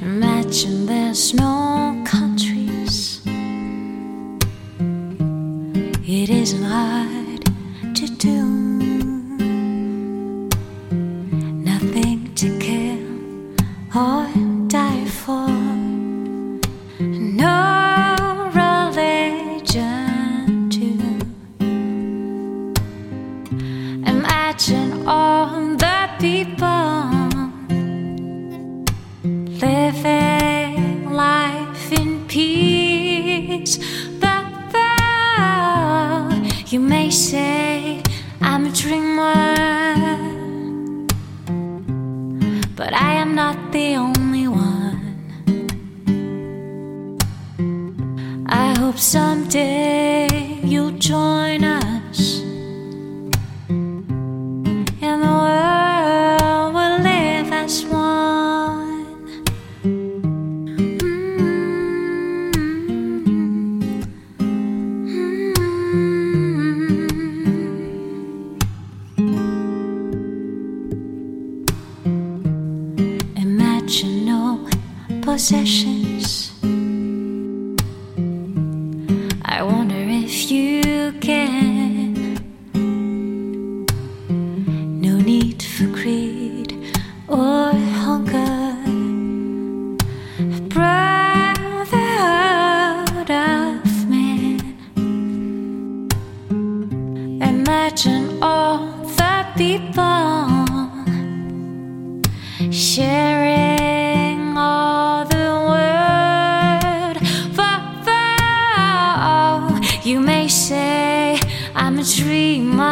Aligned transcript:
Imagine 0.00 0.86
there's 0.86 1.34
no 1.34 2.02
countries. 2.04 3.20
It 6.06 6.30
isn't 6.30 6.62
hard 6.62 7.44
to 7.96 8.06
do. 8.16 8.44
Nothing 11.70 12.32
to 12.36 12.58
kill 12.58 13.04
or 13.94 14.28
die 14.68 15.04
for. 15.06 15.48
No 17.00 18.50
religion 18.54 19.90
too. 20.70 20.98
Imagine 24.06 25.06
all 25.06 25.76
living 29.60 31.10
life 31.12 31.92
in 31.92 32.26
peace. 32.26 33.78
But 34.20 34.46
though 34.72 36.28
you 36.66 36.80
may 36.80 37.10
say 37.10 38.02
I'm 38.40 38.66
a 38.66 38.72
dreamer, 38.72 39.54
but 42.76 42.92
I 42.92 43.14
am 43.14 43.34
not 43.34 43.72
the 43.72 43.96
only 43.96 44.48
one. 44.48 45.16
I 48.46 48.74
hope 48.78 48.98
someday 48.98 50.60
you'll 50.62 50.98
join 50.98 51.64
us. 51.64 51.75
Possessions. 75.36 76.50
I 79.44 79.62
wonder 79.62 80.02
if 80.24 80.50
you 80.50 81.12
can. 81.20 82.14
No 85.06 85.18
need 85.18 85.62
for 85.62 85.88
greed 85.88 86.70
or 87.28 87.70
hunger. 88.02 88.56
Brotherhood 90.74 92.00
of 93.30 94.08
man. 94.08 94.60
Imagine 97.42 98.42
all 98.42 98.78
the 99.18 99.34
people 99.58 100.46
sharing 102.72 103.45
you 110.06 110.20
may 110.20 110.46
say 110.46 111.36
I'm 111.74 111.98
a 111.98 112.04
dreamer, 112.04 112.90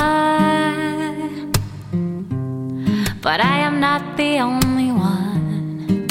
but 3.22 3.40
I 3.40 3.58
am 3.58 3.78
not 3.78 4.16
the 4.16 4.40
only 4.40 4.90
one. 4.90 6.08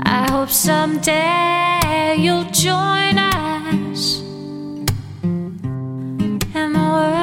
I 0.00 0.30
hope 0.30 0.48
someday 0.48 2.16
you'll 2.18 2.50
join 2.50 3.18
us. 3.18 4.22
And 6.54 6.74
the 6.74 6.86
world 6.94 7.18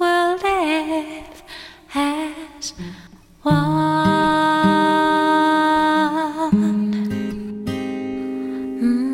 will 0.00 0.36
live 0.42 1.42
as 1.94 2.74
one. 3.42 3.79
Mm-hmm. 8.80 9.09